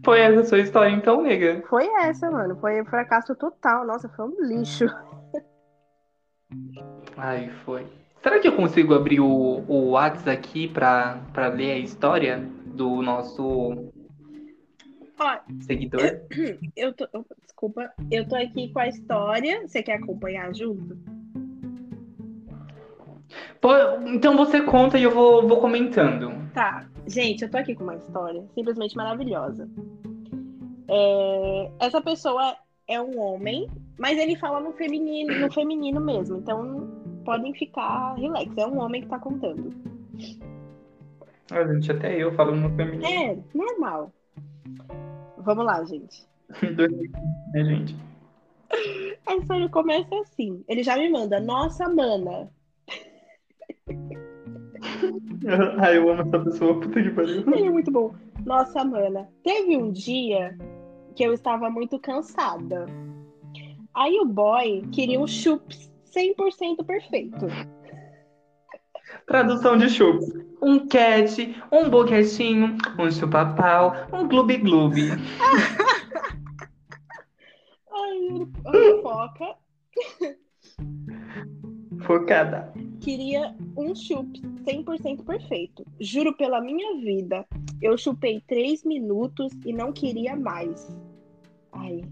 [0.03, 1.63] Foi essa a sua história então, nega?
[1.69, 2.55] Foi essa, mano.
[2.57, 3.85] Foi um fracasso total.
[3.85, 4.85] Nossa, foi um lixo.
[7.17, 7.87] Ai, foi.
[8.21, 9.27] Será que eu consigo abrir o,
[9.67, 13.91] o Whats aqui pra, pra ler a história do nosso
[15.19, 16.21] Ó, seguidor?
[16.75, 17.05] eu tô.
[17.13, 19.65] opa, Desculpa, eu tô aqui com a história.
[19.65, 20.97] Você quer acompanhar junto?
[23.61, 23.71] Pô,
[24.05, 26.33] então você conta e eu vou, vou comentando.
[26.53, 26.85] Tá.
[27.07, 29.69] Gente, eu tô aqui com uma história simplesmente maravilhosa.
[30.89, 32.55] É, Essa pessoa
[32.87, 36.37] é um homem, mas ele fala no feminino, no feminino mesmo.
[36.37, 36.89] Então
[37.23, 38.51] podem ficar relax.
[38.57, 39.73] É um homem que tá contando.
[41.51, 43.05] Ah, gente, até eu falo no feminino.
[43.05, 44.11] É, normal.
[45.37, 46.25] Vamos lá, gente.
[47.53, 47.95] né, gente?
[49.27, 50.63] A história começa assim.
[50.67, 52.49] Ele já me manda, nossa, mana.
[55.79, 57.43] Ai, eu amo essa pessoa, puta que pariu.
[57.53, 58.15] Ele é muito bom.
[58.45, 59.29] Nossa, mana.
[59.43, 60.57] Teve um dia
[61.15, 62.87] que eu estava muito cansada.
[63.93, 67.45] Aí o boy queria um chups 100% perfeito.
[69.25, 70.25] Tradução de chups.
[70.61, 75.11] Um cat, um boquetinho, um chupa-pau, um gloob-gloob.
[77.91, 78.47] Ai,
[79.01, 79.55] foca
[82.01, 82.73] Focada.
[82.99, 85.85] queria um chup 100% perfeito.
[85.99, 87.45] Juro pela minha vida,
[87.81, 90.87] eu chupei três minutos e não queria mais.
[91.73, 92.03] Ai,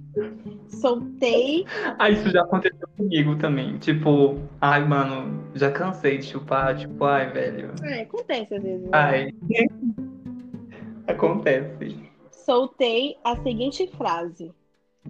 [0.67, 1.65] soltei.
[1.99, 3.77] Ah, isso já aconteceu comigo também.
[3.77, 6.75] Tipo, ai, mano, já cansei de chupar.
[6.77, 7.71] Tipo, ai, velho.
[7.83, 8.81] É, acontece às vezes.
[8.83, 8.89] né?
[8.91, 9.31] Ai.
[11.07, 12.09] Acontece.
[12.31, 14.51] Soltei a seguinte frase.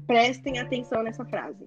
[0.07, 1.65] Prestem atenção nessa frase.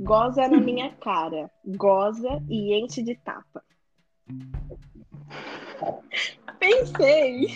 [0.00, 3.62] Goza na minha cara, goza e enche de tapa.
[6.60, 7.48] Pensei,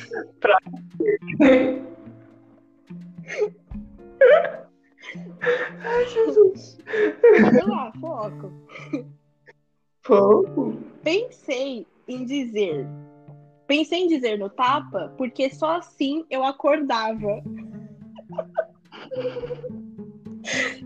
[5.85, 6.79] Ai, Jesus.
[7.53, 8.53] vamos lá, foco.
[10.03, 10.77] Pouco.
[11.03, 12.87] Pensei em dizer.
[13.67, 17.43] Pensei em dizer no tapa, porque só assim eu acordava.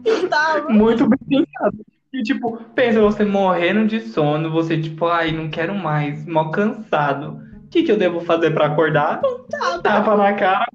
[0.05, 0.69] Estava.
[0.69, 1.79] Muito bem pensado.
[2.13, 7.41] E, tipo, pensa você morrendo de sono, você, tipo, ai, não quero mais, mó cansado.
[7.65, 9.23] O que, que eu devo fazer pra acordar?
[9.51, 9.79] Tapa.
[9.81, 10.67] Tapa na cara.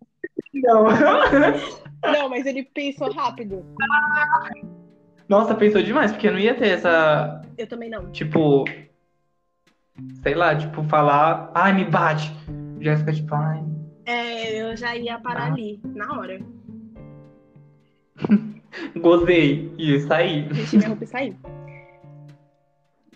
[0.53, 0.85] Não.
[2.03, 3.65] Não, mas ele pensou rápido.
[5.27, 8.11] Nossa, pensou demais, porque não ia ter essa, Eu também não.
[8.11, 8.63] tipo,
[10.23, 12.31] sei lá, tipo, falar, ai, me bate.
[12.79, 13.63] Jéssica, tipo, ai.
[14.05, 15.53] É, eu já ia parar Ah.
[15.53, 16.39] ali, na hora.
[18.95, 19.73] Gozei.
[19.77, 20.47] E saí.
[20.73, 21.35] Minha roupa e sair.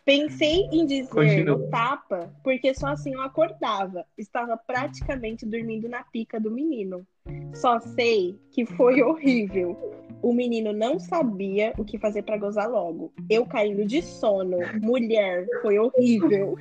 [0.03, 1.69] Pensei em dizer Continua.
[1.69, 4.03] tapa, porque só assim eu acordava.
[4.17, 7.05] Estava praticamente dormindo na pica do menino.
[7.53, 9.77] Só sei que foi horrível.
[10.21, 13.11] O menino não sabia o que fazer pra gozar logo.
[13.29, 14.57] Eu caindo de sono.
[14.81, 16.57] Mulher, foi horrível.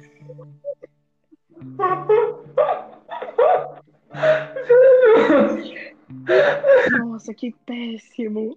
[6.99, 8.57] Nossa, que péssimo.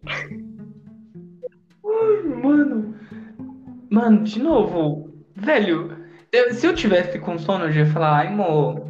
[2.41, 2.95] Mano.
[3.89, 5.09] Mano, de novo.
[5.35, 5.97] Velho,
[6.31, 8.81] eu- se eu tivesse com sono, eu ia falar, ai, amor,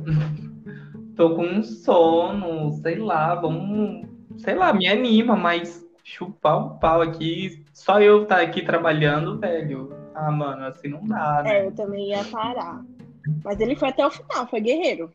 [1.16, 7.02] tô com um sono, sei lá, vamos, sei lá, me anima, mas chupar um pau
[7.02, 9.96] aqui, só eu estar aqui trabalhando, velho.
[10.14, 11.60] Ah, mano, assim não dá, né?
[11.60, 12.84] É, eu também ia parar.
[13.44, 15.12] Mas ele foi até o final, foi guerreiro.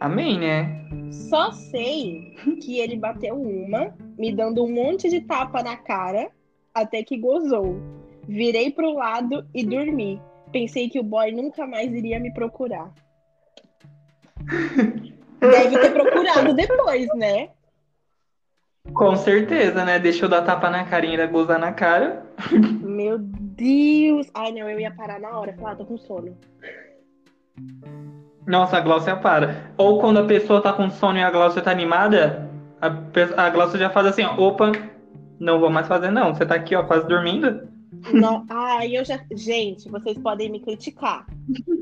[0.00, 0.88] Amém, né?
[1.10, 6.30] Só sei que ele bateu uma, me dando um monte de tapa na cara,
[6.74, 7.76] até que gozou.
[8.26, 10.20] Virei pro lado e dormi.
[10.52, 12.92] Pensei que o boy nunca mais iria me procurar.
[15.40, 17.48] Deve ter procurado depois, né?
[18.92, 19.98] Com certeza, né?
[19.98, 22.26] Deixa eu dar tapa na cara e ainda gozar na cara.
[22.80, 24.28] Meu Deus!
[24.34, 25.52] Ai, não, eu ia parar na hora.
[25.54, 26.36] Falar, ah, tô com sono.
[28.46, 29.72] Nossa, a Glaucia para.
[29.76, 32.50] Ou quando a pessoa tá com sono e a Glaucia tá animada,
[32.80, 34.72] a, pe- a Glaucia já faz assim, ó, opa,
[35.38, 36.34] não vou mais fazer não.
[36.34, 37.68] Você tá aqui, ó, quase dormindo.
[38.12, 39.20] Não, ai, eu já.
[39.32, 41.26] Gente, vocês podem me criticar,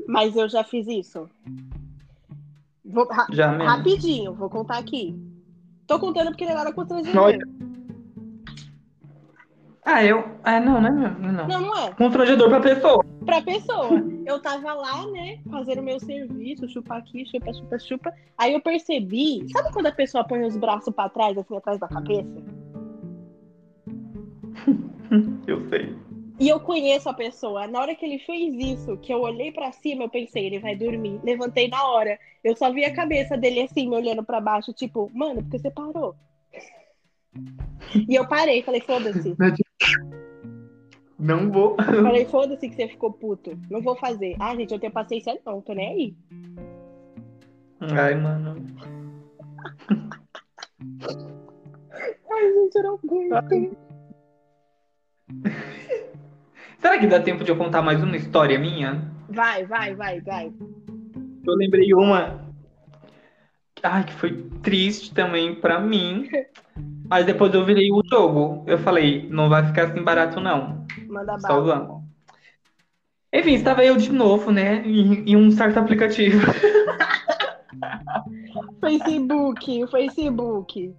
[0.07, 1.29] mas eu já fiz isso.
[2.91, 3.65] Vou, ra- Já mesmo.
[3.65, 5.15] rapidinho, vou contar aqui.
[5.87, 7.33] Tô contando porque ele era constrangedor.
[9.85, 10.23] Ah, eu.
[10.43, 11.09] Ah, não, né, meu?
[11.31, 11.47] Não.
[11.47, 11.91] Não, não é.
[11.93, 13.03] Constrangedor pra pessoa.
[13.25, 13.87] Pra pessoa.
[14.25, 18.13] Eu tava lá, né, fazendo o meu serviço, chupa aqui, chupa, chupa, chupa.
[18.37, 19.45] Aí eu percebi.
[19.51, 22.29] Sabe quando a pessoa põe os braços pra trás, assim, atrás da cabeça?
[25.47, 25.95] Eu sei.
[26.39, 27.67] E eu conheço a pessoa.
[27.67, 30.75] Na hora que ele fez isso, que eu olhei pra cima, eu pensei, ele vai
[30.75, 31.19] dormir.
[31.21, 32.17] Levantei na hora.
[32.43, 35.59] Eu só vi a cabeça dele assim, me olhando pra baixo, tipo, mano, por que
[35.59, 36.15] você parou?
[38.07, 39.35] E eu parei, falei, foda-se.
[41.19, 41.75] Não vou.
[41.75, 43.59] Falei, foda-se que você ficou puto.
[43.69, 44.37] Não vou fazer.
[44.39, 46.15] Ah, gente, eu tenho paciência não, tô nem aí.
[47.81, 48.55] Ai, mano.
[52.31, 53.77] Ai, gente, eu não aguento.
[56.79, 59.01] Será que dá tempo de eu contar mais uma história minha?
[59.29, 60.51] Vai, vai, vai, vai.
[61.45, 62.39] Eu lembrei uma.
[63.83, 66.29] Ai, que foi triste também pra mim.
[67.07, 68.63] Mas depois eu virei o jogo.
[68.65, 70.85] Eu falei, não vai ficar assim barato, não.
[71.07, 71.79] Manda Só bala.
[71.79, 72.03] vamos.
[73.33, 74.81] Enfim, estava eu de novo, né?
[74.85, 76.39] Em, em um certo aplicativo.
[78.79, 80.95] Facebook, o Facebook.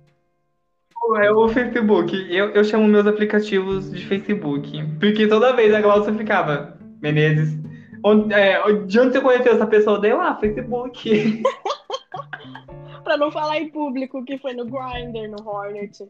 [1.22, 2.14] É o Facebook.
[2.30, 4.84] Eu, eu chamo meus aplicativos de Facebook.
[5.00, 7.58] Porque toda vez a Glaucia ficava, Menezes,
[8.04, 9.98] onde, é, de onde você conheceu essa pessoa?
[9.98, 11.42] Deu lá, Facebook.
[13.02, 16.04] Pra não falar em público que foi no Grindr, no Hornet.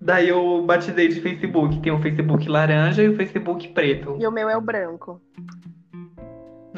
[0.00, 1.80] Daí eu batizei de Facebook.
[1.80, 4.16] Tem o Facebook laranja e o Facebook preto.
[4.18, 5.20] E o meu é o branco.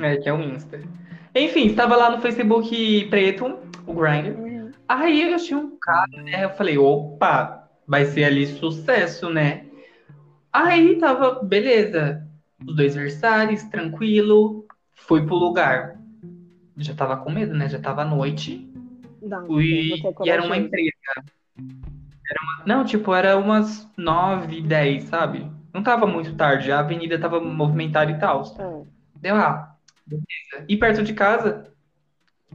[0.03, 0.81] É, que é o Insta.
[1.35, 4.50] Enfim, estava lá no Facebook preto, o Grindr.
[4.91, 6.45] Aí eu achei um cara, né?
[6.45, 9.65] Eu falei, opa, vai ser ali sucesso, né?
[10.53, 12.27] Aí tava, beleza.
[12.67, 14.67] Os dois versários, tranquilo.
[14.93, 15.97] Fui pro lugar.
[16.77, 17.69] Já tava com medo, né?
[17.69, 18.69] Já tava à noite.
[19.23, 20.91] Não, Fui, é e era uma empresa.
[21.09, 25.49] Era uma- não, tipo, era umas 9, 10, sabe?
[25.73, 28.43] Não tava muito tarde, a avenida tava movimentada e tal.
[28.59, 28.83] Ah,
[29.15, 30.65] Deu lá, beleza.
[30.69, 31.73] E perto de casa.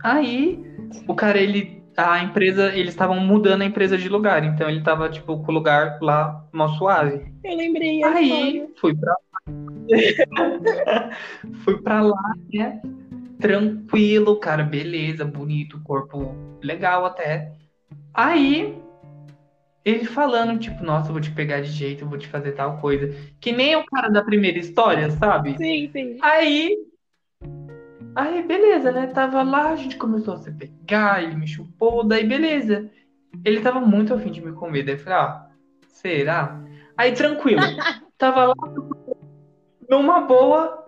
[0.04, 0.60] Aí,
[1.08, 1.85] o cara, ele.
[1.98, 4.44] A empresa, eles estavam mudando a empresa de lugar.
[4.44, 7.26] Então ele tava, tipo, com o lugar lá mal suave.
[7.44, 8.68] eu lembrei Aí história.
[8.76, 9.16] fui pra
[11.64, 12.82] fui pra lá, né?
[13.40, 17.54] Tranquilo, cara, beleza, bonito, corpo legal até.
[18.14, 18.76] Aí
[19.86, 22.80] ele falando, tipo, nossa, eu vou te pegar de jeito, eu vou te fazer tal
[22.80, 23.14] coisa.
[23.40, 25.56] Que nem o cara da primeira história, sabe?
[25.58, 26.18] Sim, sim.
[26.22, 26.76] Aí.
[28.16, 29.08] Aí, beleza, né?
[29.08, 32.90] Tava lá, a gente começou a se pegar, ele me chupou, daí beleza.
[33.44, 35.48] Ele tava muito afim de me comer, daí eu falei, ah,
[35.90, 36.62] será?
[36.98, 37.62] Aí, tranquilo.
[38.18, 38.56] Tava lá,
[39.90, 40.86] numa boa,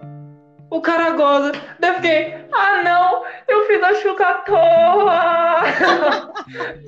[0.70, 1.52] o cara goza.
[1.78, 5.62] Daí eu fiquei, ah, não, eu fiz a chuca à toa!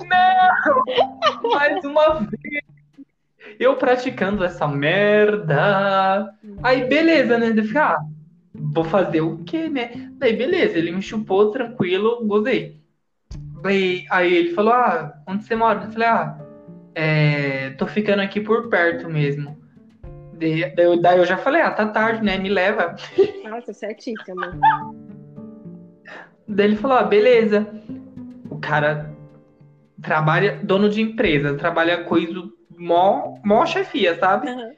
[0.08, 1.50] não!
[1.50, 2.62] Mais uma vez!
[3.58, 6.34] Eu praticando essa merda.
[6.62, 7.50] Aí, beleza, né?
[7.50, 7.98] Daí eu fiquei, ah,
[8.72, 9.90] vou fazer o quê, né?
[10.12, 12.80] Daí, beleza, ele me chupou, tranquilo, gozei.
[13.62, 15.84] Daí, aí ele falou, ah, onde você mora?
[15.84, 16.38] Eu falei, ah,
[16.94, 19.60] é, tô ficando aqui por perto mesmo.
[20.34, 22.38] Daí, daí eu- já falei, ah, tá tarde, né?
[22.38, 22.94] Me leva.
[23.44, 24.40] Nossa, certíssimo.
[26.48, 27.66] Daí ele falou, ah, beleza.
[28.50, 29.14] O cara
[30.02, 32.32] trabalha, dono de empresa, trabalha coisa
[32.76, 34.48] mó, mó chefia, sabe?
[34.48, 34.70] Aham.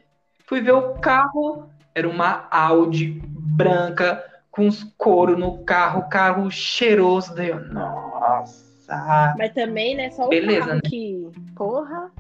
[0.45, 7.35] Fui ver o carro, era uma Audi branca, com os couro no carro, carro cheiroso.
[7.35, 9.35] Daí eu, nossa.
[9.39, 10.81] Mas também, né, só o Beleza, carro né?
[10.85, 11.29] que...
[11.57, 12.11] Porra.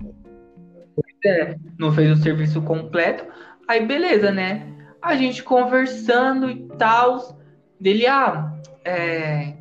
[1.24, 3.24] É, não fez o serviço completo.
[3.68, 4.66] Aí, beleza, né?
[5.00, 7.38] A gente conversando e tal.
[7.80, 8.52] Dele, ah,
[8.84, 9.54] é.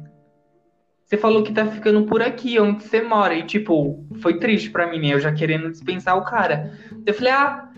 [1.06, 3.34] Você falou que tá ficando por aqui, onde você mora.
[3.34, 5.13] E, tipo, foi triste pra mim, né?
[5.13, 6.71] Eu já querendo dispensar o cara.
[7.06, 7.69] Eu falei, ah,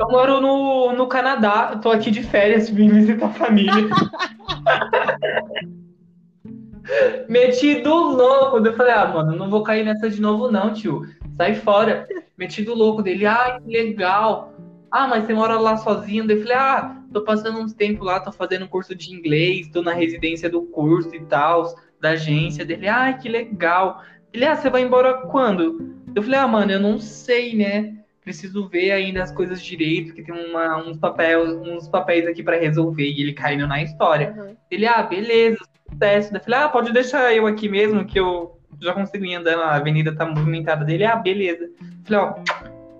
[0.00, 3.72] eu moro no, no Canadá, tô aqui de férias, vim visitar a família.
[7.28, 8.56] Metido louco.
[8.58, 11.06] Eu falei, ah, mano, não vou cair nessa de novo, não, tio.
[11.36, 12.08] Sai fora.
[12.38, 14.54] Metido louco dele, ah, que legal.
[14.90, 16.24] Ah, mas você mora lá sozinho?
[16.30, 19.82] Eu falei, ah, tô passando uns tempos lá, tô fazendo um curso de inglês, tô
[19.82, 22.88] na residência do curso e tal, da agência dele.
[22.88, 24.02] Ah, que legal.
[24.32, 25.94] Ele, ah, você vai embora quando?
[26.14, 27.99] Eu falei, ah, mano, eu não sei, né?
[28.30, 32.56] Preciso ver ainda as coisas direito, porque tem uma, uns, papéis, uns papéis aqui pra
[32.56, 33.02] resolver.
[33.02, 34.30] E ele caindo na história.
[34.30, 34.56] Aham.
[34.70, 35.58] Ele, ah, beleza,
[35.90, 36.32] sucesso.
[36.32, 39.74] Eu falei, ah, pode deixar eu aqui mesmo, que eu já consigo ir andando, a
[39.74, 41.04] avenida tá movimentada dele.
[41.04, 41.68] Ah, beleza.
[42.04, 42.34] Falei, ó,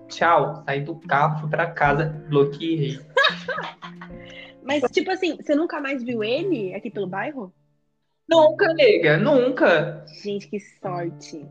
[0.09, 0.65] tchau.
[0.65, 2.99] Saí do carro, fui pra casa, bloqueei.
[4.67, 7.55] Mas, tipo assim, você nunca mais viu ele aqui pelo bairro?
[8.29, 10.05] Nunca, nega, nunca.
[10.25, 11.47] Gente, que sorte.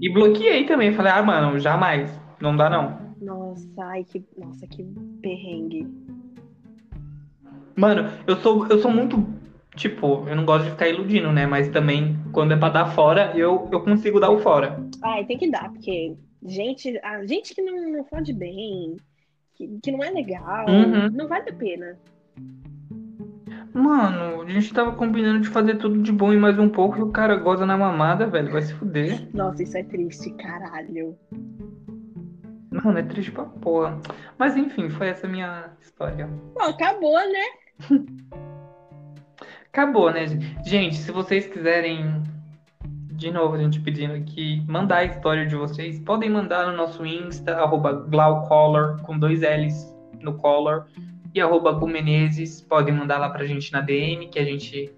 [0.00, 0.92] E bloqueei também.
[0.92, 2.21] Falei, ah, mano, jamais.
[2.42, 2.98] Não dá, não.
[3.20, 4.20] Nossa, ai, que...
[4.36, 4.82] Nossa, que
[5.22, 5.86] perrengue.
[7.76, 9.24] Mano, eu sou, eu sou muito.
[9.76, 11.46] Tipo, eu não gosto de ficar iludindo, né?
[11.46, 14.84] Mas também, quando é pra dar fora, eu, eu consigo dar o fora.
[15.02, 18.96] Ai, tem que dar, porque gente, a gente que não, não fode bem,
[19.54, 21.10] que, que não é legal, Uhum.
[21.12, 21.96] não vale a pena.
[23.72, 27.02] Mano, a gente tava combinando de fazer tudo de bom e mais um pouco e
[27.02, 28.52] o cara goza na mamada, velho.
[28.52, 29.28] Vai se fuder.
[29.32, 31.16] Nossa, isso é triste, caralho.
[32.84, 34.00] Mano, é triste pra porra.
[34.38, 36.26] Mas enfim, foi essa minha história.
[36.26, 37.98] Bom, acabou, né?
[39.72, 40.26] Acabou, né,
[40.66, 40.96] gente?
[40.96, 42.22] Se vocês quiserem,
[43.12, 47.06] de novo, a gente pedindo aqui, mandar a história de vocês, podem mandar no nosso
[47.06, 50.86] Insta, arroba glaucolor, com dois L's no color,
[51.34, 52.60] e arroba gumenezes.
[52.60, 54.92] Podem mandar lá pra gente na DM, que a gente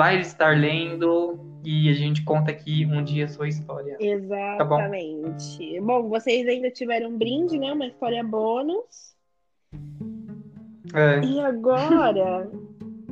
[0.00, 3.98] vai estar lendo e a gente conta aqui um dia a sua história.
[4.00, 5.78] Exatamente.
[5.80, 6.08] bom.
[6.08, 7.70] vocês ainda tiveram um brinde, né?
[7.70, 9.14] Uma história bônus.
[10.94, 12.50] É, E agora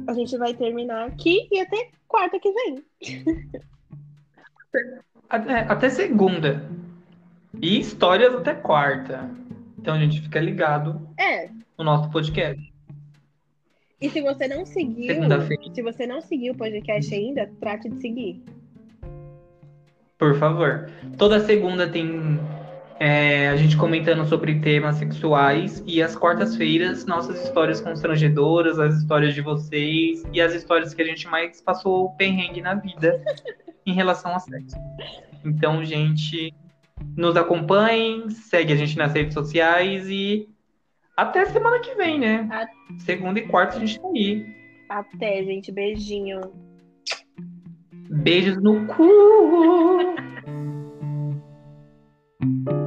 [0.06, 2.82] a gente vai terminar aqui e até quarta que vem.
[5.28, 6.66] até, até segunda.
[7.60, 9.30] E histórias até quarta.
[9.78, 11.50] Então a gente fica ligado É.
[11.76, 12.67] no nosso podcast.
[14.00, 15.14] E se você não seguiu,
[15.74, 18.42] se você não seguiu o podcast ainda, trate de seguir.
[20.16, 20.90] Por favor.
[21.16, 22.38] Toda segunda tem
[23.00, 29.34] É, a gente comentando sobre temas sexuais e as quartas-feiras, nossas histórias constrangedoras, as histórias
[29.34, 33.22] de vocês e as histórias que a gente mais passou perrengue na vida
[33.86, 34.76] em relação a sexo.
[35.44, 36.52] Então, gente,
[37.16, 40.48] nos acompanhem, segue a gente nas redes sociais e
[41.18, 42.48] até semana que vem, né?
[43.00, 44.46] Segunda e quarta a gente tá aí.
[44.88, 45.72] Até, gente.
[45.72, 46.40] Beijinho.
[48.08, 49.02] Beijos no cu.